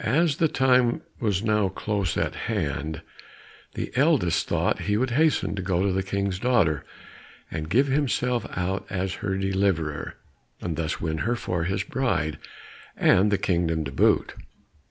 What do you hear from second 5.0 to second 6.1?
hasten to go to the